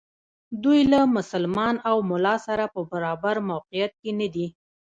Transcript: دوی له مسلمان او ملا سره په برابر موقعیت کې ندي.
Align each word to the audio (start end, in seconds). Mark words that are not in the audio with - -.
دوی 0.63 0.79
له 0.91 0.99
مسلمان 1.17 1.75
او 1.89 1.95
ملا 2.09 2.35
سره 2.47 2.65
په 2.73 2.81
برابر 2.91 3.35
موقعیت 3.49 3.93
کې 4.01 4.11
ندي. 4.19 4.47